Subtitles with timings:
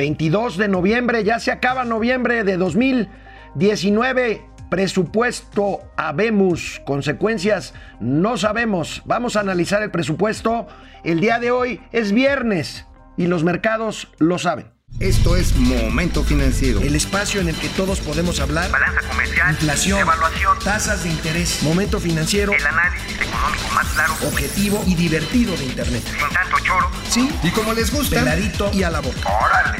[0.00, 4.40] 22 de noviembre, ya se acaba noviembre de 2019.
[4.70, 9.02] Presupuesto habemos, consecuencias no sabemos.
[9.04, 10.68] Vamos a analizar el presupuesto.
[11.04, 12.86] El día de hoy es viernes
[13.18, 14.79] y los mercados lo saben.
[15.00, 16.82] Esto es Momento Financiero.
[16.82, 18.70] El espacio en el que todos podemos hablar.
[18.70, 19.52] Balanza comercial.
[19.52, 19.98] Inflación.
[19.98, 20.58] Evaluación.
[20.62, 21.62] Tasas de interés.
[21.62, 22.52] Momento Financiero.
[22.52, 24.12] El análisis económico más claro.
[24.28, 26.02] Objetivo y divertido de Internet.
[26.04, 26.90] Sin tanto choro.
[27.08, 27.30] Sí.
[27.42, 29.20] Y como les gusta, Peladito y a la boca.
[29.42, 29.78] Órale.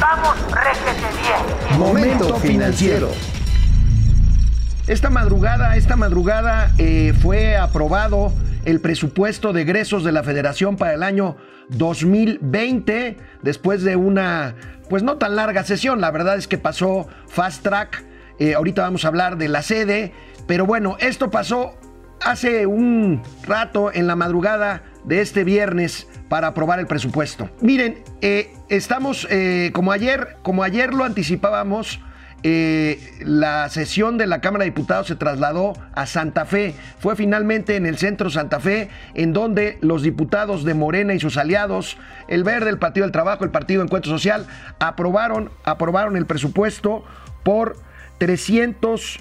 [0.00, 1.78] Vamos, réjete bien.
[1.78, 3.10] Momento Financiero.
[4.86, 8.32] Esta madrugada, esta madrugada eh, fue aprobado
[8.64, 11.36] el presupuesto de egresos de la Federación para el año
[11.68, 14.54] 2020, después de una,
[14.88, 18.04] pues no tan larga sesión, la verdad es que pasó fast track,
[18.38, 20.12] eh, ahorita vamos a hablar de la sede,
[20.46, 21.74] pero bueno, esto pasó
[22.20, 27.50] hace un rato en la madrugada de este viernes para aprobar el presupuesto.
[27.60, 32.00] Miren, eh, estamos eh, como ayer, como ayer lo anticipábamos,
[32.44, 36.74] eh, la sesión de la Cámara de Diputados se trasladó a Santa Fe.
[36.98, 41.36] Fue finalmente en el centro Santa Fe, en donde los diputados de Morena y sus
[41.36, 44.46] aliados, el Verde, el Partido del Trabajo, el Partido Encuentro Social,
[44.80, 47.04] aprobaron, aprobaron el presupuesto
[47.44, 47.76] por
[48.18, 49.20] 300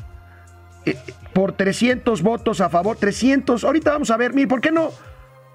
[0.86, 0.98] eh,
[1.34, 3.64] por 300 votos a favor, 300.
[3.64, 4.90] Ahorita vamos a ver, ¿por qué no?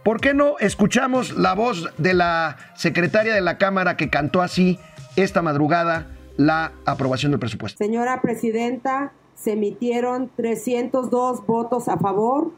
[0.04, 4.78] ¿Por qué no escuchamos la voz de la secretaria de la Cámara que cantó así
[5.16, 7.78] esta madrugada la aprobación del presupuesto?
[7.82, 12.52] Señora Presidenta, se emitieron 302 votos a favor,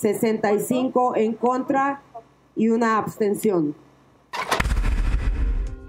[0.00, 2.02] 65 en contra
[2.56, 3.74] y una abstención.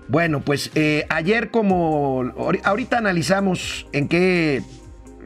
[0.07, 4.61] Bueno, pues eh, ayer como ahori- ahorita analizamos en qué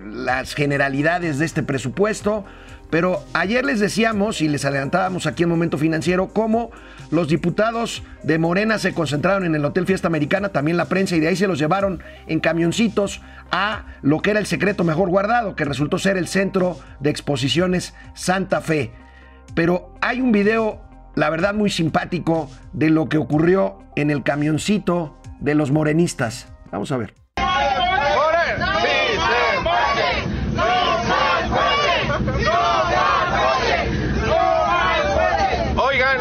[0.05, 2.45] las generalidades de este presupuesto,
[2.89, 6.71] pero ayer les decíamos y les adelantábamos aquí en Momento Financiero cómo
[7.11, 11.19] los diputados de Morena se concentraron en el Hotel Fiesta Americana, también la prensa, y
[11.19, 15.55] de ahí se los llevaron en camioncitos a lo que era el secreto mejor guardado,
[15.55, 18.91] que resultó ser el Centro de Exposiciones Santa Fe.
[19.55, 20.81] Pero hay un video,
[21.15, 26.47] la verdad, muy simpático de lo que ocurrió en el camioncito de los morenistas.
[26.71, 27.15] Vamos a ver.
[35.77, 36.17] Oigan,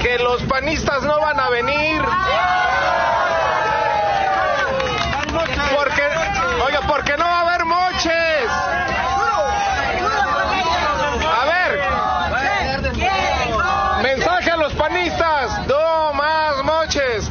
[0.00, 2.02] que los panistas no van a venir.
[5.74, 6.02] Porque,
[6.66, 8.50] oiga, porque no va a haber moches.
[11.30, 11.80] A ver,
[14.02, 17.30] mensaje a los panistas, no más moches.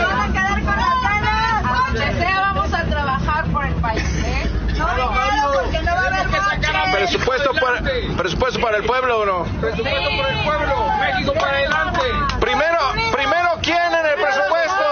[0.00, 1.64] van a quedar con las ganas.
[1.64, 4.50] Aunque sea, vamos a trabajar por el país, ¿eh?
[4.78, 7.81] No dinero, porque no va a haber moches.
[7.92, 9.44] Presupuesto para, presupuesto para el pueblo o no?
[9.60, 12.00] Presupuesto por el pueblo, México para adelante.
[12.40, 12.78] Primero,
[13.12, 14.84] primero, ¿quién en el presupuesto?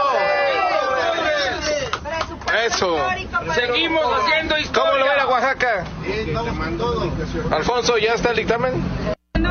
[2.66, 2.99] Eso.
[3.55, 4.91] Seguimos haciendo historia.
[4.91, 5.84] ¿Cómo lo ve a Oaxaca?
[7.50, 8.84] Alfonso, ¿ya está el dictamen?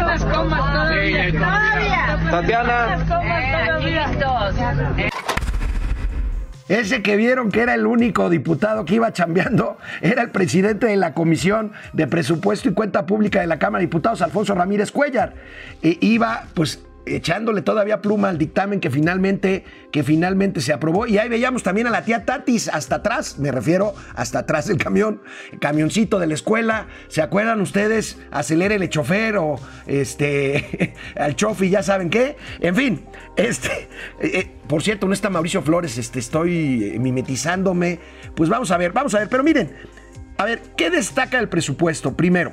[0.10, 1.32] unas comas todavía.
[1.32, 2.20] Todavía.
[2.32, 2.86] Tatiana.
[2.88, 5.09] Unas comas todavía.
[6.70, 10.96] Ese que vieron que era el único diputado que iba chambeando era el presidente de
[10.96, 15.34] la Comisión de Presupuesto y Cuenta Pública de la Cámara de Diputados, Alfonso Ramírez Cuellar.
[15.82, 21.08] E iba, pues, echándole todavía pluma al dictamen que finalmente, que finalmente se aprobó.
[21.08, 24.78] Y ahí veíamos también a la tía Tatis hasta atrás, me refiero hasta atrás del
[24.78, 25.22] camión,
[25.60, 26.88] camioncito de la escuela.
[27.08, 28.18] ¿Se acuerdan ustedes?
[28.32, 32.38] Acelere el chofer o este al chofi, ya saben qué.
[32.60, 33.06] En fin,
[33.36, 33.88] este,
[34.22, 38.00] eh, por cierto, no está Mauricio Flores, este, estoy eh, mimetizándome.
[38.36, 39.72] Pues vamos a ver, vamos a ver, pero miren,
[40.38, 42.16] a ver, ¿qué destaca el presupuesto?
[42.16, 42.52] Primero,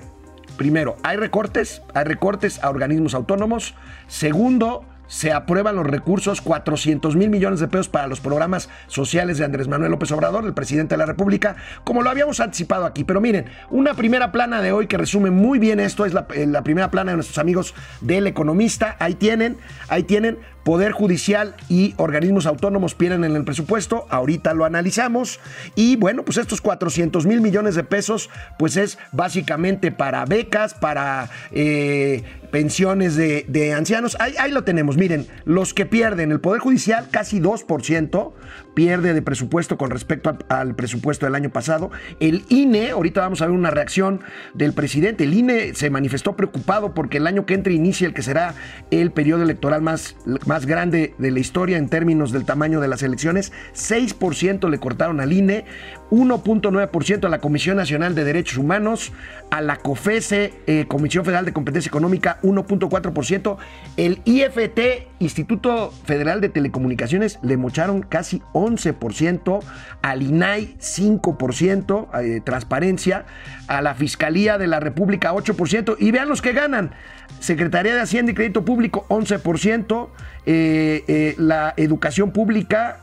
[0.56, 3.74] Primero, hay recortes, hay recortes a organismos autónomos.
[4.08, 9.44] Segundo, se aprueban los recursos, 400 mil millones de pesos para los programas sociales de
[9.44, 13.04] Andrés Manuel López Obrador, el presidente de la República, como lo habíamos anticipado aquí.
[13.04, 16.46] Pero miren, una primera plana de hoy que resume muy bien esto es la, eh,
[16.46, 18.96] la primera plana de nuestros amigos del Economista.
[18.98, 19.56] Ahí tienen,
[19.88, 20.38] ahí tienen.
[20.66, 24.04] Poder Judicial y organismos autónomos pierden en el presupuesto.
[24.10, 25.38] Ahorita lo analizamos.
[25.76, 31.30] Y bueno, pues estos 400 mil millones de pesos, pues es básicamente para becas, para
[31.52, 34.16] eh, pensiones de, ancianos.
[34.18, 34.96] Ahí, lo tenemos.
[34.96, 38.32] Miren, los que pierden, el Poder Judicial casi 2%
[38.74, 41.92] pierde de presupuesto con respecto al, presupuesto del año pasado.
[42.18, 44.20] El INE, ahorita vamos a ver una reacción
[44.54, 45.24] del presidente.
[45.24, 48.54] El INE se manifestó preocupado porque el año que entra inicia el que será
[48.90, 50.16] el periodo electoral más
[50.64, 53.52] grande de la historia en términos del tamaño de las elecciones.
[53.74, 55.66] 6% le cortaron al INE,
[56.10, 59.12] 1.9% a la Comisión Nacional de Derechos Humanos,
[59.50, 63.56] a la COFESE, eh, Comisión Federal de Competencia Económica, 1.4%.
[63.96, 69.60] El IFT, Instituto Federal de Telecomunicaciones, le mocharon casi 11%,
[70.02, 73.24] al INAI 5%, eh, transparencia,
[73.68, 76.92] a la Fiscalía de la República 8%, y vean los que ganan.
[77.40, 80.10] Secretaría de Hacienda y Crédito Público 11%,
[80.46, 83.00] eh, la Educación Pública,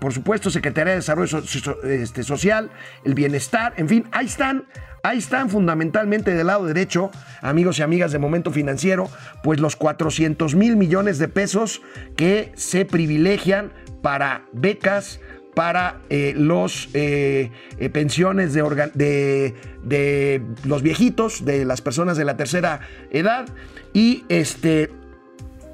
[0.00, 4.64] por supuesto, Secretaría de Desarrollo So- So- este, Social, el Bienestar, en fin, ahí están.
[5.02, 9.08] Ahí están fundamentalmente del lado derecho, amigos y amigas de Momento Financiero,
[9.44, 11.80] pues los 400 mil millones de pesos
[12.16, 13.70] que se privilegian
[14.02, 15.20] para becas,
[15.54, 19.54] para eh, los eh, eh, pensiones de,
[19.84, 22.80] de los viejitos, de las personas de la tercera
[23.12, 23.46] edad
[23.94, 24.90] y este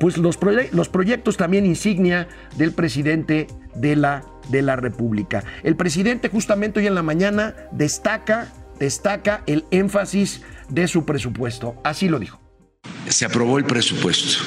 [0.03, 0.37] pues los,
[0.73, 2.27] los proyectos también insignia
[2.57, 3.47] del presidente
[3.77, 5.45] de la, de la República.
[5.63, 11.81] El presidente justamente hoy en la mañana destaca, destaca el énfasis de su presupuesto.
[11.85, 12.41] Así lo dijo.
[13.09, 14.43] se aprobó el presupuesto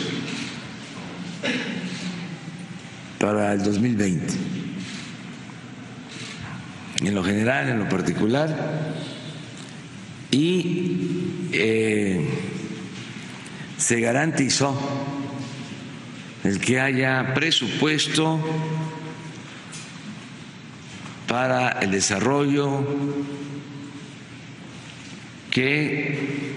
[3.17, 4.33] para el 2020.
[6.99, 8.93] En lo general, en lo particular.
[10.31, 12.27] Y eh,
[13.77, 15.14] se garantizó
[16.45, 18.39] el que haya presupuesto
[21.27, 22.85] para el desarrollo,
[25.49, 26.53] que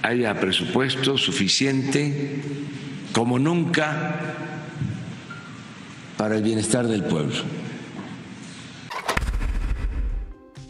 [0.00, 2.40] haya presupuesto suficiente
[3.12, 4.20] como nunca
[6.16, 7.34] para el bienestar del pueblo.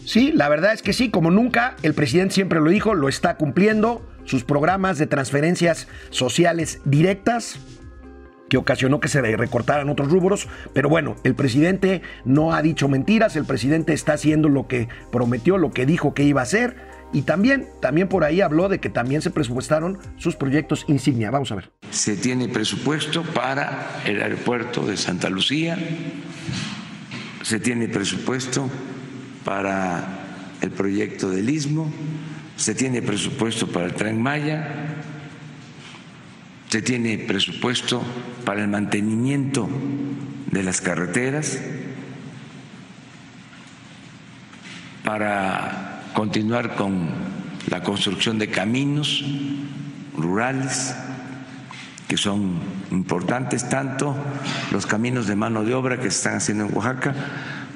[0.04, 3.36] Sí, la verdad es que sí, como nunca, el presidente siempre lo dijo, lo está
[3.36, 7.58] cumpliendo, sus programas de transferencias sociales directas,
[8.54, 13.34] que ocasionó que se recortaran otros rubros, pero bueno, el presidente no ha dicho mentiras,
[13.34, 16.76] el presidente está haciendo lo que prometió, lo que dijo que iba a hacer,
[17.12, 21.32] y también, también por ahí habló de que también se presupuestaron sus proyectos insignia.
[21.32, 21.72] Vamos a ver.
[21.90, 25.76] Se tiene presupuesto para el aeropuerto de Santa Lucía,
[27.42, 28.70] se tiene presupuesto
[29.44, 31.90] para el proyecto del Istmo,
[32.56, 34.93] se tiene presupuesto para el tren Maya,
[36.74, 38.02] se tiene presupuesto
[38.44, 39.68] para el mantenimiento
[40.50, 41.60] de las carreteras,
[45.04, 47.10] para continuar con
[47.70, 49.24] la construcción de caminos
[50.18, 50.96] rurales
[52.08, 52.58] que son
[52.90, 54.16] importantes, tanto
[54.72, 57.14] los caminos de mano de obra que se están haciendo en Oaxaca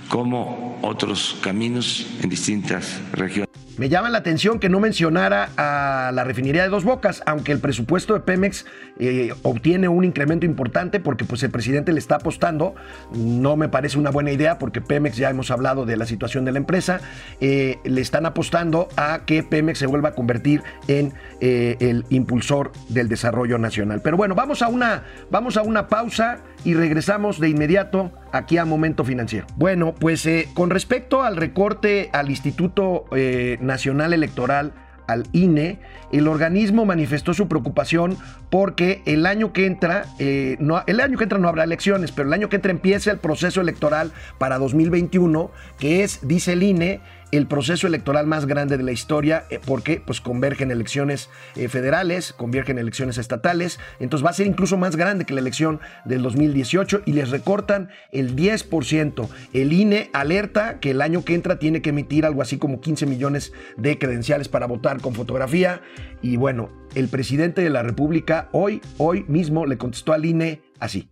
[0.08, 3.47] como otros caminos en distintas regiones.
[3.78, 7.60] Me llama la atención que no mencionara a la refinería de Dos Bocas, aunque el
[7.60, 8.66] presupuesto de Pemex
[8.98, 12.74] eh, obtiene un incremento importante porque pues el presidente le está apostando.
[13.12, 16.50] No me parece una buena idea porque Pemex ya hemos hablado de la situación de
[16.50, 17.00] la empresa.
[17.40, 22.72] eh, le están apostando a que Pemex se vuelva a convertir en eh, el impulsor
[22.88, 24.00] del desarrollo nacional.
[24.02, 28.64] Pero bueno, vamos a una, vamos a una pausa y regresamos de inmediato aquí a
[28.64, 29.46] Momento Financiero.
[29.56, 34.72] Bueno, pues eh, con respecto al recorte al Instituto eh, Nacional Electoral,
[35.08, 35.78] al INE,
[36.12, 38.16] el organismo manifestó su preocupación
[38.50, 42.28] porque el año que entra, eh, no, el año que entra no habrá elecciones, pero
[42.28, 47.00] el año que entra empieza el proceso electoral para 2021, que es, dice el INE,
[47.30, 52.32] el proceso electoral más grande de la historia, eh, porque pues convergen elecciones eh, federales,
[52.32, 57.02] convergen elecciones estatales, entonces va a ser incluso más grande que la elección del 2018
[57.04, 59.28] y les recortan el 10%.
[59.52, 63.06] El INE alerta que el año que entra tiene que emitir algo así como 15
[63.06, 65.82] millones de credenciales para votar con fotografía
[66.22, 71.10] y bueno, el presidente de la República hoy, hoy mismo le contestó al INE así.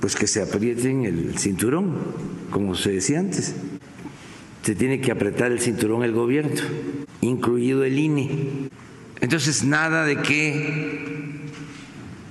[0.00, 1.98] Pues que se aprieten el cinturón,
[2.50, 3.54] como se decía antes.
[4.70, 6.54] Se tiene que apretar el cinturón el gobierno,
[7.22, 8.68] incluido el INE.
[9.20, 11.40] Entonces, nada de que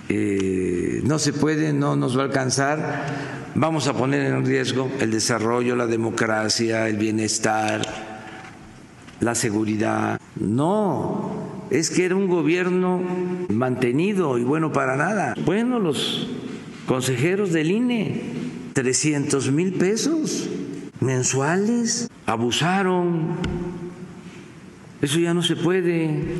[0.08, 3.50] eh, no se puede, no nos va a alcanzar.
[3.55, 7.81] Vamos a poner en riesgo el desarrollo, la democracia, el bienestar,
[9.19, 10.17] la seguridad.
[10.38, 13.01] No, es que era un gobierno
[13.50, 15.36] mantenido y bueno para nada.
[15.43, 16.29] Bueno, los
[16.86, 18.22] consejeros del INE,
[18.75, 20.48] 300 mil pesos
[21.00, 23.38] mensuales, abusaron.
[25.01, 26.38] Eso ya no se puede.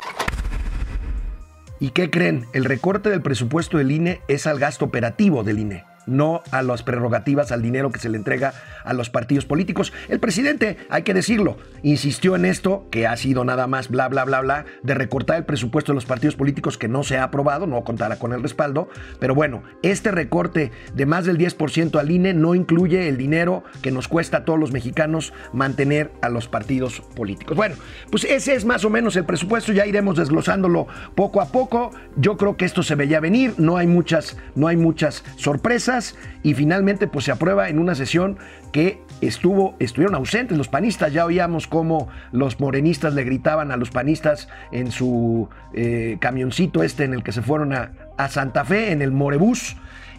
[1.78, 2.46] ¿Y qué creen?
[2.52, 6.82] El recorte del presupuesto del INE es al gasto operativo del INE no a las
[6.82, 8.52] prerrogativas, al dinero que se le entrega
[8.84, 9.92] a los partidos políticos.
[10.08, 14.24] El presidente, hay que decirlo, insistió en esto, que ha sido nada más bla, bla,
[14.24, 17.66] bla, bla, de recortar el presupuesto de los partidos políticos que no se ha aprobado,
[17.66, 18.88] no contará con el respaldo,
[19.18, 23.90] pero bueno, este recorte de más del 10% al INE no incluye el dinero que
[23.90, 27.56] nos cuesta a todos los mexicanos mantener a los partidos políticos.
[27.56, 27.76] Bueno,
[28.10, 31.90] pues ese es más o menos el presupuesto, ya iremos desglosándolo poco a poco.
[32.16, 35.99] Yo creo que esto se veía venir, no hay muchas, no hay muchas sorpresas
[36.42, 38.38] y finalmente pues se aprueba en una sesión
[38.72, 41.12] que estuvo, estuvieron ausentes los panistas.
[41.12, 47.04] Ya oíamos cómo los morenistas le gritaban a los panistas en su eh, camioncito este
[47.04, 47.92] en el que se fueron a,
[48.28, 49.76] Santa Fe, en el Morebús.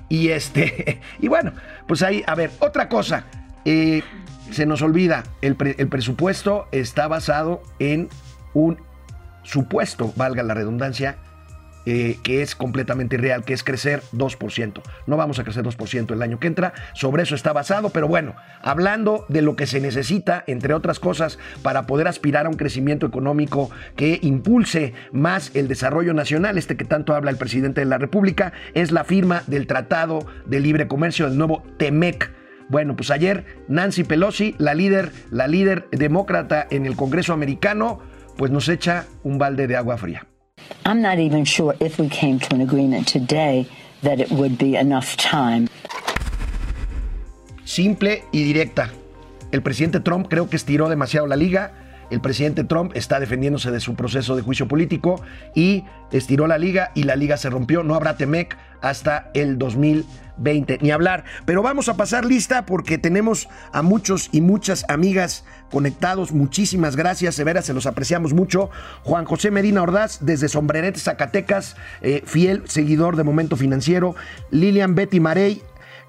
[0.09, 1.53] Y este, y bueno,
[1.87, 3.25] pues ahí, a ver, otra cosa.
[3.65, 4.01] Eh,
[4.49, 8.09] se nos olvida, el, el presupuesto está basado en
[8.53, 8.77] un
[9.43, 11.17] supuesto, valga la redundancia,
[11.85, 14.81] eh, que es completamente irreal, que es crecer 2%.
[15.07, 18.35] No vamos a crecer 2% el año que entra, sobre eso está basado, pero bueno,
[18.61, 23.05] hablando de lo que se necesita, entre otras cosas, para poder aspirar a un crecimiento
[23.05, 27.97] económico que impulse más el desarrollo nacional, este que tanto habla el presidente de la
[27.97, 32.31] República, es la firma del Tratado de Libre Comercio, del nuevo TEMEC.
[32.69, 37.99] Bueno, pues ayer Nancy Pelosi, la líder, la líder demócrata en el Congreso americano,
[38.37, 40.30] pues nos echa un balde de agua fría.
[40.85, 43.67] I'm not even sure if we came to an agreement today
[44.01, 45.67] that it would be enough time.
[47.63, 48.91] Simple y directa.
[49.51, 51.73] El presidente Trump creo que estiró demasiado la liga.
[52.09, 55.21] El presidente Trump está defendiéndose de su proceso de juicio político
[55.55, 57.83] y estiró la liga y la liga se rompió.
[57.83, 60.07] No habrá Temec hasta el 2020,
[60.43, 61.23] ni hablar.
[61.45, 66.31] Pero vamos a pasar lista porque tenemos a muchos y muchas amigas conectados.
[66.31, 68.69] Muchísimas gracias, Severa, se los apreciamos mucho.
[69.03, 74.15] Juan José Medina Ordaz, desde Sombrerete, Zacatecas, eh, fiel seguidor de Momento Financiero.
[74.51, 75.61] Lilian Betty Marey,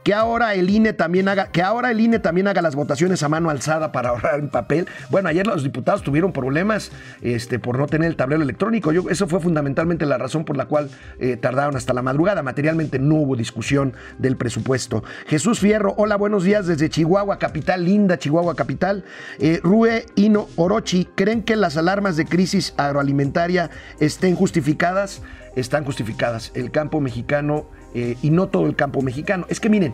[0.02, 3.28] que ahora el INE también haga, que ahora el INE también haga las votaciones a
[3.28, 4.88] mano alzada para ahorrar en papel.
[5.10, 6.90] Bueno, ayer los diputados tuvieron problemas
[7.20, 8.92] este, por no tener el tablero electrónico.
[8.92, 12.42] Yo, eso fue fundamentalmente la razón por la cual eh, tardaron hasta la madrugada.
[12.42, 15.04] Materialmente no hubo discusión del presupuesto.
[15.26, 19.04] Jesús Fierro, hola, buenos días desde Chihuahua, capital, linda Chihuahua, capital.
[19.38, 25.22] Eh, Rue Ino Orochi, ¿creen que las alarmas de crisis agroalimentaria estén justificadas?
[25.54, 26.50] Están justificadas.
[26.54, 29.46] El campo mexicano eh, y no todo el campo mexicano.
[29.48, 29.92] Es que miren,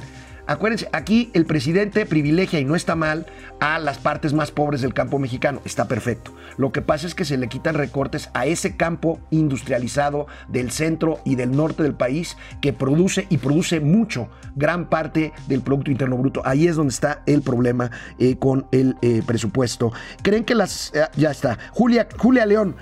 [0.49, 3.27] Acuérdense, aquí el presidente privilegia y no está mal
[3.61, 5.61] a las partes más pobres del campo mexicano.
[5.67, 6.33] Está perfecto.
[6.57, 11.21] Lo que pasa es que se le quitan recortes a ese campo industrializado del centro
[11.27, 16.17] y del norte del país que produce y produce mucho, gran parte del Producto Interno
[16.17, 16.41] Bruto.
[16.47, 19.93] Ahí es donde está el problema eh, con el eh, presupuesto.
[20.23, 20.95] ¿Creen que las...
[21.15, 21.59] Ya está.
[21.73, 22.75] Julia, Julia León,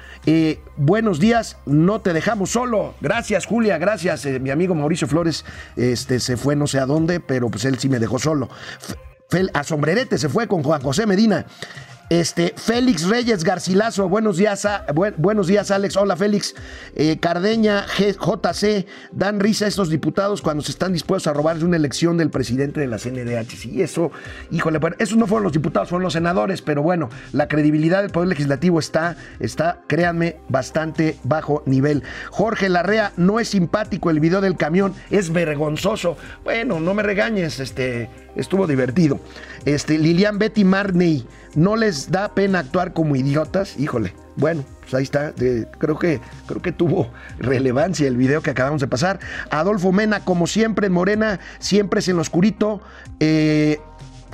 [0.76, 1.56] buenos días.
[1.66, 2.94] No te dejamos solo.
[3.00, 3.78] Gracias, Julia.
[3.78, 4.26] Gracias.
[4.26, 5.44] mi amigo Mauricio Flores
[5.76, 8.48] este, se fue no sé a dónde, pero pues él sí me dejó solo.
[9.54, 11.46] A sombrerete se fue con Juan José Medina.
[12.08, 14.66] Este, Félix Reyes Garcilaso, buenos días,
[15.16, 15.96] buenos días, Alex.
[15.96, 16.54] Hola, Félix.
[16.94, 21.76] Eh, Cardeña, JC, dan risa a estos diputados cuando se están dispuestos a robarse una
[21.76, 23.56] elección del presidente de la CNDH.
[23.56, 24.12] Sí, eso,
[24.52, 28.12] híjole, bueno, esos no fueron los diputados, fueron los senadores, pero bueno, la credibilidad del
[28.12, 32.04] Poder Legislativo está, está, créanme, bastante bajo nivel.
[32.30, 36.16] Jorge Larrea, no es simpático el video del camión, es vergonzoso.
[36.44, 39.18] Bueno, no me regañes, este, estuvo divertido.
[39.64, 43.76] Este, Lilian Betty Marney, ¿no les da pena actuar como idiotas?
[43.76, 45.32] Híjole, bueno, pues ahí está.
[45.78, 49.18] creo, que, creo que tuvo relevancia el video que acabamos de pasar.
[49.50, 52.80] Adolfo Mena, como siempre en Morena, siempre es en lo oscurito.
[53.18, 53.80] Eh,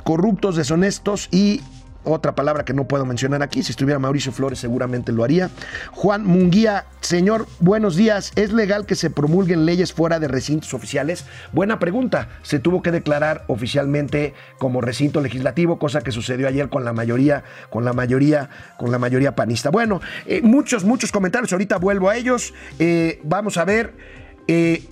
[0.03, 1.61] corruptos, deshonestos y
[2.03, 3.63] otra palabra que no puedo mencionar aquí.
[3.63, 5.49] Si estuviera Mauricio Flores seguramente lo haría.
[5.91, 8.31] Juan Munguía, señor, buenos días.
[8.35, 11.25] ¿Es legal que se promulguen leyes fuera de recintos oficiales?
[11.51, 12.29] Buena pregunta.
[12.41, 17.43] Se tuvo que declarar oficialmente como recinto legislativo, cosa que sucedió ayer con la mayoría,
[17.69, 19.69] con la mayoría, con la mayoría panista.
[19.69, 21.51] Bueno, eh, muchos, muchos comentarios.
[21.51, 22.53] Ahorita vuelvo a ellos.
[22.79, 23.93] Eh, vamos a ver.
[24.47, 24.83] Eh,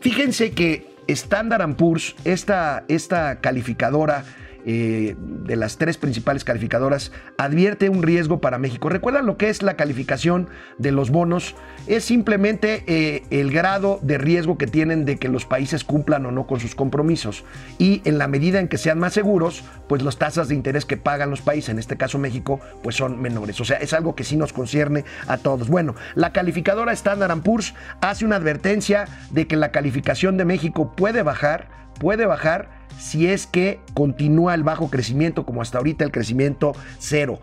[0.00, 4.24] fíjense que Standard Poor's, esta, esta calificadora,
[4.66, 8.88] eh, de las tres principales calificadoras advierte un riesgo para México.
[8.88, 11.54] ¿Recuerdan lo que es la calificación de los bonos?
[11.86, 16.30] Es simplemente eh, el grado de riesgo que tienen de que los países cumplan o
[16.30, 17.44] no con sus compromisos.
[17.78, 20.96] Y en la medida en que sean más seguros, pues las tasas de interés que
[20.96, 23.60] pagan los países, en este caso México, pues son menores.
[23.60, 25.68] O sea, es algo que sí nos concierne a todos.
[25.68, 31.22] Bueno, la calificadora Standard Poor's hace una advertencia de que la calificación de México puede
[31.22, 31.68] bajar,
[31.98, 37.40] puede bajar si es que continúa el bajo crecimiento como hasta ahorita el crecimiento cero.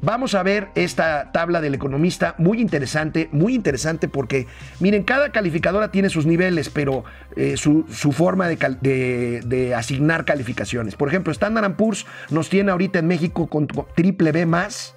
[0.00, 4.46] Vamos a ver esta tabla del economista, muy interesante, muy interesante porque,
[4.80, 7.04] miren, cada calificadora tiene sus niveles, pero
[7.36, 10.94] eh, su, forma de, asignar calificaciones.
[10.96, 14.94] Por ejemplo, Standard Poor's nos tiene ahorita en México con triple B más.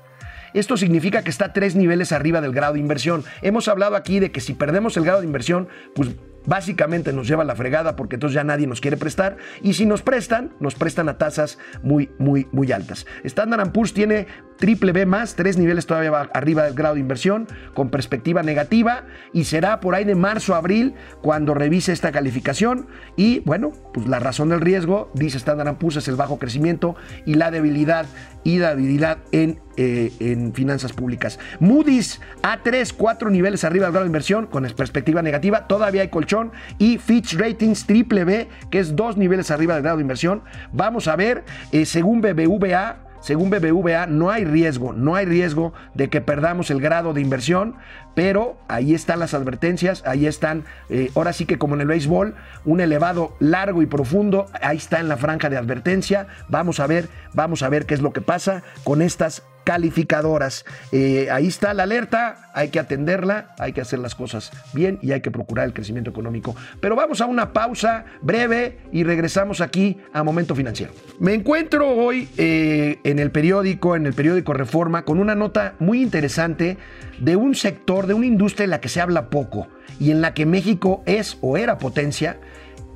[0.53, 3.23] Esto significa que está tres niveles arriba del grado de inversión.
[3.41, 6.09] Hemos hablado aquí de que si perdemos el grado de inversión, pues
[6.47, 10.01] básicamente nos lleva la fregada porque entonces ya nadie nos quiere prestar y si nos
[10.01, 13.05] prestan, nos prestan a tasas muy, muy, muy altas.
[13.23, 14.25] Standard Poor's tiene
[14.57, 19.45] triple B más, tres niveles todavía arriba del grado de inversión, con perspectiva negativa, y
[19.45, 22.87] será por ahí de marzo a abril cuando revise esta calificación.
[23.15, 26.95] Y bueno, pues la razón del riesgo, dice Standard Poor's, es el bajo crecimiento
[27.25, 28.05] y la debilidad
[28.43, 31.37] y la debilidad en, eh, en finanzas públicas.
[31.59, 36.51] Moody's A3, cuatro niveles arriba del grado de inversión, con perspectiva negativa, todavía hay colchón,
[36.77, 40.43] y Fitch Ratings triple B, que es dos niveles arriba del grado de inversión.
[40.71, 46.09] Vamos a ver, eh, según BBVA, según BBVA, no hay riesgo, no hay riesgo de
[46.09, 47.75] que perdamos el grado de inversión,
[48.15, 52.35] pero ahí están las advertencias, ahí están, eh, ahora sí que como en el béisbol,
[52.65, 56.27] un elevado largo y profundo, ahí está en la franja de advertencia.
[56.49, 60.63] Vamos a ver, vamos a ver qué es lo que pasa con estas calificadoras.
[60.93, 65.11] Eh, ahí está la alerta, hay que atenderla, hay que hacer las cosas bien y
[65.11, 66.55] hay que procurar el crecimiento económico.
[66.79, 70.93] Pero vamos a una pausa breve y regresamos aquí a Momento Financiero.
[71.19, 76.01] Me encuentro hoy eh, en el periódico, en el periódico Reforma, con una nota muy
[76.01, 76.77] interesante
[77.19, 79.67] de un sector, de una industria en la que se habla poco
[79.99, 82.39] y en la que México es o era potencia,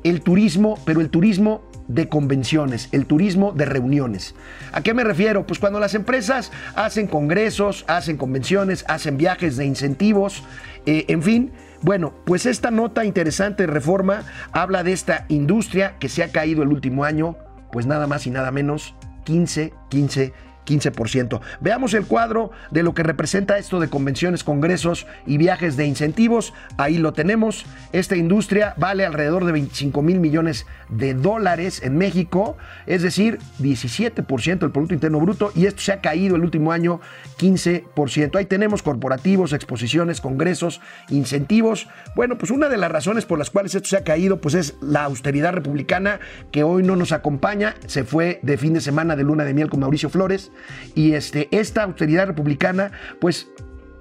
[0.05, 4.35] el turismo, pero el turismo de convenciones, el turismo de reuniones.
[4.71, 5.45] ¿A qué me refiero?
[5.45, 10.43] Pues cuando las empresas hacen congresos, hacen convenciones, hacen viajes de incentivos,
[10.85, 11.51] eh, en fin.
[11.81, 16.63] Bueno, pues esta nota interesante de reforma habla de esta industria que se ha caído
[16.63, 17.37] el último año,
[17.71, 18.93] pues nada más y nada menos,
[19.23, 20.33] 15, 15
[20.65, 21.41] 15%.
[21.59, 26.53] Veamos el cuadro de lo que representa esto de convenciones, congresos y viajes de incentivos.
[26.77, 27.65] Ahí lo tenemos.
[27.91, 34.59] Esta industria vale alrededor de 25 mil millones de dólares en México, es decir, 17%
[34.59, 37.01] del Producto Interno Bruto y esto se ha caído el último año
[37.39, 38.35] 15%.
[38.35, 41.87] Ahí tenemos corporativos, exposiciones, congresos, incentivos.
[42.15, 44.75] Bueno, pues una de las razones por las cuales esto se ha caído pues es
[44.81, 46.19] la austeridad republicana
[46.51, 47.75] que hoy no nos acompaña.
[47.87, 50.50] Se fue de fin de semana de luna de miel con Mauricio Flores
[50.95, 53.49] y este, esta austeridad republicana pues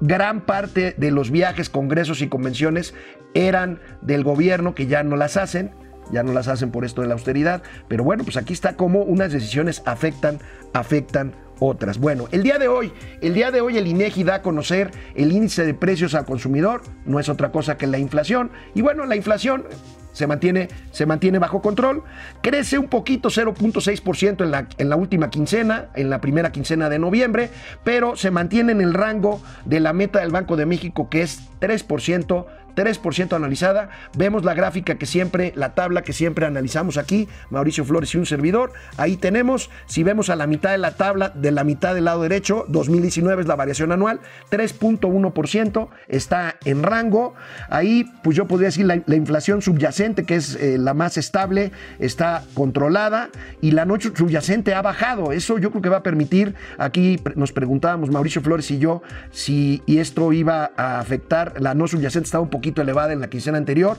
[0.01, 2.95] gran parte de los viajes, congresos y convenciones
[3.35, 5.73] eran del gobierno que ya no las hacen
[6.11, 9.03] ya no las hacen por esto de la austeridad, pero bueno, pues aquí está como
[9.03, 10.39] unas decisiones afectan,
[10.73, 11.99] afectan otras.
[11.99, 15.33] Bueno, el día de hoy, el día de hoy el INEGI da a conocer el
[15.33, 19.17] índice de precios al consumidor, no es otra cosa que la inflación, y bueno, la
[19.17, 19.67] inflación
[20.13, 22.03] se mantiene, se mantiene bajo control.
[22.43, 26.99] Crece un poquito, 0.6% en la, en la última quincena, en la primera quincena de
[26.99, 27.51] noviembre,
[27.85, 31.49] pero se mantiene en el rango de la meta del Banco de México, que es
[31.61, 32.47] 3%.
[32.75, 33.91] 3% analizada.
[34.17, 38.27] Vemos la gráfica que siempre, la tabla que siempre analizamos aquí, Mauricio Flores y un
[38.27, 38.73] servidor.
[38.97, 42.23] Ahí tenemos, si vemos a la mitad de la tabla, de la mitad del lado
[42.23, 47.35] derecho, 2019 es la variación anual, 3.1% está en rango.
[47.69, 51.73] Ahí, pues yo podría decir la, la inflación subyacente, que es eh, la más estable,
[51.99, 53.31] está controlada
[53.61, 55.33] y la noche subyacente ha bajado.
[55.33, 59.83] Eso yo creo que va a permitir, aquí nos preguntábamos Mauricio Flores y yo, si
[59.87, 63.57] y esto iba a afectar, la no subyacente estaba un poquito elevada en la quincena
[63.57, 63.97] anterior.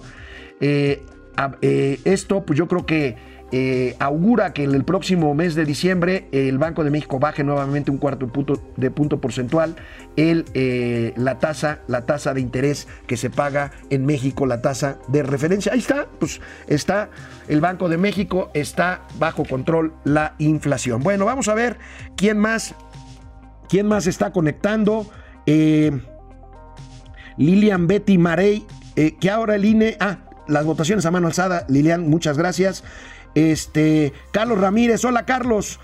[0.60, 1.04] Eh,
[1.62, 3.16] eh, esto, pues yo creo que
[3.52, 7.92] eh, augura que en el próximo mes de diciembre el Banco de México baje nuevamente
[7.92, 9.76] un cuarto punto, de punto porcentual
[10.16, 10.46] el,
[11.18, 15.74] la, tasa, la tasa de interés que se paga en México, la tasa de referencia.
[15.74, 17.10] Ahí está, pues está
[17.48, 21.02] el Banco de México, está bajo control la inflación.
[21.02, 21.78] Bueno, vamos a ver
[22.16, 22.76] quién más,
[23.68, 25.08] quién más está conectando.
[27.42, 32.08] Lilian Betty Marey, eh, que ahora el INE, ah, las votaciones a mano alzada, Lilian,
[32.10, 32.84] muchas gracias.
[33.34, 35.80] Este, Carlos Ramírez, hola Carlos,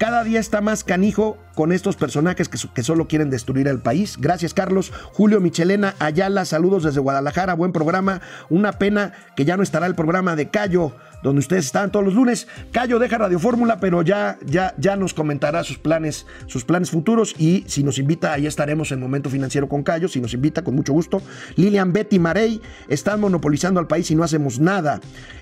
[0.00, 4.16] cada día está más canijo con estos personajes que, solo quieren destruir al país.
[4.18, 4.90] Gracias, Carlos.
[5.12, 8.22] Julio Michelena Ayala, saludos desde Guadalajara, buen programa.
[8.48, 12.14] Una pena que ya no estará el programa de Cayo, donde ustedes están todos los
[12.14, 12.48] lunes.
[12.72, 17.34] Cayo deja Radio Fórmula, pero ya, ya, ya nos comentará sus planes, sus planes futuros.
[17.36, 20.08] Y si nos invita, ahí estaremos en Momento Financiero con Cayo.
[20.08, 21.20] Si nos invita, con mucho gusto.
[21.56, 24.98] Lilian Betty Marey, están monopolizando al país y no hacemos nada.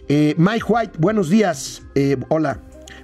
[0.09, 1.83] Eh, Mike White, buenos días.
[1.95, 2.59] Eh, hola.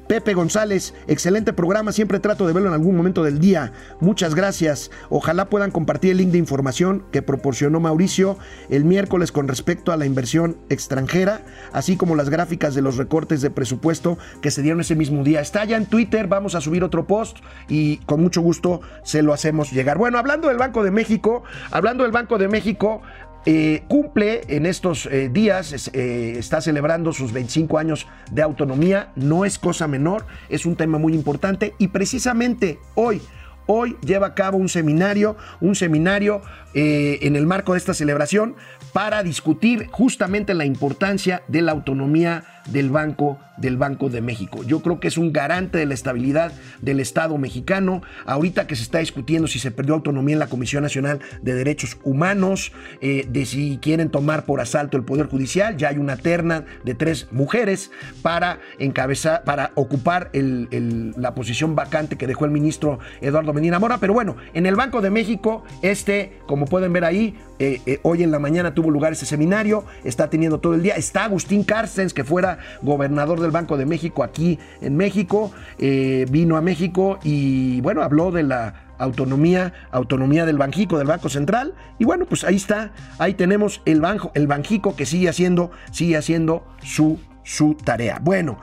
[0.07, 3.73] Pepe González, excelente programa, siempre trato de verlo en algún momento del día.
[4.01, 4.91] Muchas gracias.
[5.09, 8.37] Ojalá puedan compartir el link de información que proporcionó Mauricio
[8.69, 13.41] el miércoles con respecto a la inversión extranjera, así como las gráficas de los recortes
[13.41, 15.41] de presupuesto que se dieron ese mismo día.
[15.41, 17.39] Está ya en Twitter, vamos a subir otro post
[17.69, 19.99] y con mucho gusto se lo hacemos llegar.
[19.99, 23.03] Bueno, hablando del Banco de México, hablando del Banco de México,
[23.47, 29.45] eh, cumple en estos eh, días, eh, está celebrando sus 25 años de autonomía, no
[29.45, 31.75] es cosa menor, es un tema muy importante.
[31.79, 33.21] Y precisamente hoy,
[33.67, 36.41] hoy lleva a cabo un seminario, un seminario
[36.73, 38.57] en el marco de esta celebración
[38.93, 44.63] para discutir justamente la importancia de la autonomía del Banco del Banco de México.
[44.65, 48.03] Yo creo que es un garante de la estabilidad del Estado mexicano.
[48.27, 51.99] Ahorita que se está discutiendo si se perdió autonomía en la Comisión Nacional de Derechos
[52.03, 56.65] Humanos, eh, de si quieren tomar por asalto el Poder Judicial, ya hay una terna
[56.85, 57.91] de tres mujeres
[58.23, 63.99] para encabezar, para ocupar la posición vacante que dejó el ministro Eduardo Medina Mora.
[63.99, 68.23] Pero bueno, en el Banco de México, este, como pueden ver ahí, eh, eh, hoy
[68.23, 70.95] en la mañana tuvo lugar ese seminario, está teniendo todo el día.
[70.95, 76.57] Está Agustín Carstens, que fuera gobernador del Banco de México aquí en México, eh, vino
[76.57, 81.75] a México y bueno, habló de la autonomía, autonomía del Banjico, del Banco Central.
[81.99, 86.17] Y bueno, pues ahí está, ahí tenemos el banco, el Banjico que sigue haciendo, sigue
[86.17, 88.21] haciendo su su tarea.
[88.23, 88.59] Bueno,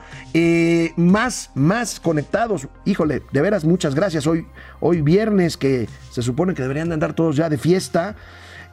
[0.96, 2.66] más, más conectados.
[2.84, 4.26] Híjole, de veras, muchas gracias.
[4.26, 4.44] Hoy,
[4.80, 8.16] hoy viernes, que se supone que deberían de andar todos ya de fiesta.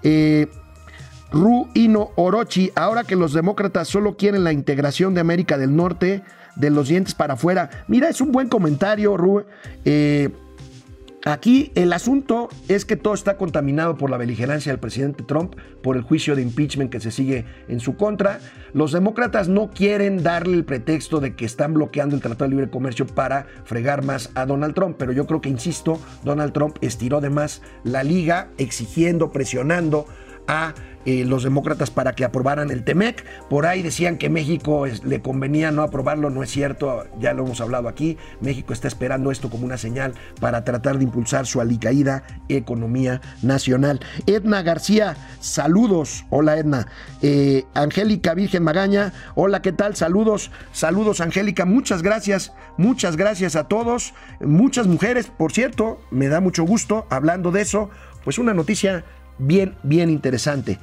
[0.04, 0.48] Eh,
[1.32, 6.24] Ru Ino Orochi, ahora que los demócratas solo quieren la integración de América del Norte,
[6.56, 7.70] de los dientes para afuera.
[7.88, 9.46] Mira, es un buen comentario, Ru.
[9.86, 10.30] Eh,
[11.26, 15.96] aquí el asunto es que todo está contaminado por la beligerancia del presidente Trump, por
[15.96, 18.40] el juicio de impeachment que se sigue en su contra.
[18.74, 22.70] Los demócratas no quieren darle el pretexto de que están bloqueando el Tratado de Libre
[22.70, 27.22] Comercio para fregar más a Donald Trump, pero yo creo que, insisto, Donald Trump estiró
[27.22, 30.06] de más la liga, exigiendo, presionando
[30.50, 30.74] a
[31.06, 33.24] eh, los demócratas para que aprobaran el TEMEC.
[33.50, 37.62] Por ahí decían que México le convenía no aprobarlo, no es cierto, ya lo hemos
[37.62, 38.18] hablado aquí.
[38.42, 44.02] México está esperando esto como una señal para tratar de impulsar su alicaída economía nacional.
[44.26, 46.26] Edna García, saludos.
[46.30, 46.88] Hola Edna.
[47.22, 49.96] Eh, Angélica Virgen Magaña, hola, ¿qué tal?
[49.96, 54.14] Saludos, saludos Angélica, muchas gracias, muchas gracias a todos.
[54.42, 57.90] Muchas mujeres, por cierto, me da mucho gusto hablando de eso.
[58.24, 59.06] Pues una noticia
[59.40, 60.80] bien, bien interesante.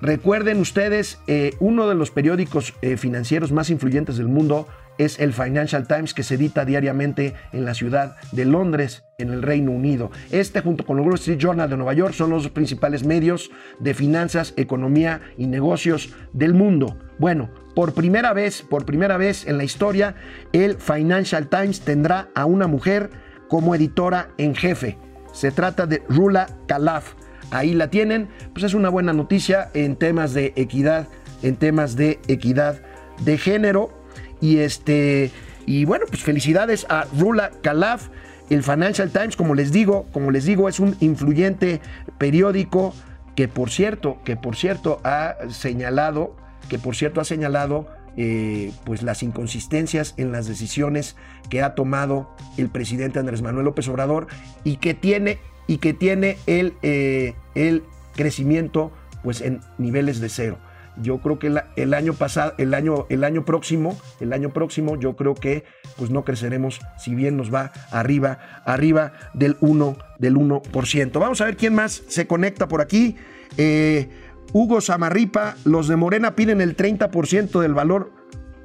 [0.00, 5.32] Recuerden ustedes, eh, uno de los periódicos eh, financieros más influyentes del mundo es el
[5.32, 10.10] Financial Times, que se edita diariamente en la ciudad de Londres, en el Reino Unido.
[10.30, 13.94] Este, junto con el Wall Street Journal de Nueva York, son los principales medios de
[13.94, 16.98] finanzas, economía y negocios del mundo.
[17.18, 20.16] Bueno, por primera vez, por primera vez en la historia,
[20.52, 23.10] el Financial Times tendrá a una mujer
[23.48, 24.98] como editora en jefe.
[25.32, 27.14] Se trata de Rula Khalaf
[27.50, 31.08] ahí la tienen, pues es una buena noticia en temas de equidad,
[31.42, 32.80] en temas de equidad
[33.24, 33.92] de género.
[34.40, 35.30] Y este,
[35.66, 38.08] y bueno, pues felicidades a Rula Khalaf.
[38.48, 41.80] El Financial Times, como les digo, como les digo, es un influyente
[42.18, 42.92] periódico
[43.36, 46.36] que por cierto, que por cierto ha señalado,
[46.68, 47.86] que por cierto ha señalado
[48.16, 51.16] eh, pues las inconsistencias en las decisiones
[51.48, 54.26] que ha tomado el presidente Andrés Manuel López Obrador
[54.64, 55.38] y que tiene
[55.70, 57.84] y que tiene el, eh, el
[58.16, 58.90] crecimiento
[59.22, 60.58] pues en niveles de cero.
[61.00, 65.14] Yo creo que el, año pasado, el año, el año próximo, el año próximo, yo
[65.14, 65.62] creo que
[65.96, 71.20] pues no creceremos, si bien nos va arriba, arriba del 1, del 1%.
[71.20, 73.14] Vamos a ver quién más se conecta por aquí.
[73.56, 74.08] Eh,
[74.52, 78.10] Hugo Samarripa, los de Morena piden el 30% del valor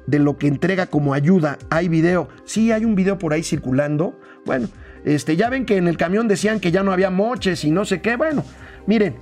[0.08, 1.56] de lo que entrega como ayuda.
[1.70, 2.28] Hay video.
[2.44, 4.18] Sí, hay un video por ahí circulando.
[4.44, 4.68] Bueno,
[5.06, 7.84] este, ya ven que en el camión decían que ya no había moches y no
[7.84, 8.16] sé qué.
[8.16, 8.44] Bueno,
[8.86, 9.14] miren,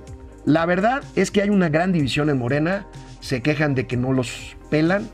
[0.43, 2.87] la verdad es que hay una gran división en Morena.
[3.19, 5.07] Se quejan de que no los pelan,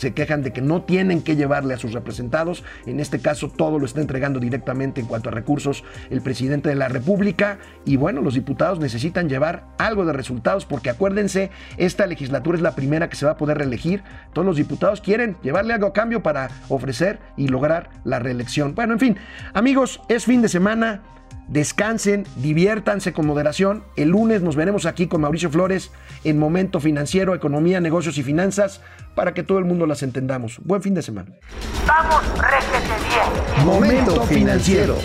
[0.00, 2.64] se quejan de que no tienen que llevarle a sus representados.
[2.86, 6.74] En este caso, todo lo está entregando directamente en cuanto a recursos el presidente de
[6.74, 7.58] la República.
[7.84, 12.74] Y bueno, los diputados necesitan llevar algo de resultados porque acuérdense, esta legislatura es la
[12.74, 14.02] primera que se va a poder reelegir.
[14.32, 18.74] Todos los diputados quieren llevarle algo a cambio para ofrecer y lograr la reelección.
[18.74, 19.16] Bueno, en fin,
[19.52, 21.02] amigos, es fin de semana
[21.48, 23.84] descansen, diviértanse con moderación.
[23.96, 25.90] El lunes nos veremos aquí con Mauricio Flores
[26.24, 28.80] en Momento Financiero, Economía, Negocios y Finanzas
[29.14, 30.58] para que todo el mundo las entendamos.
[30.64, 31.32] Buen fin de semana.
[31.86, 33.66] Vamos, réjete bien.
[33.66, 34.96] Momento Financiero.